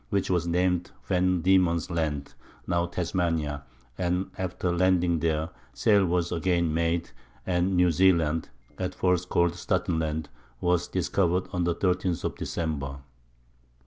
[0.09, 2.33] which was named Van Diemen's Land
[2.65, 3.61] (now Tasmania),
[3.99, 7.11] and, after landing there, sail was again made,
[7.45, 10.25] and New Zealand (at first called Staatenland)
[10.59, 12.97] was discovered on the 13th of December.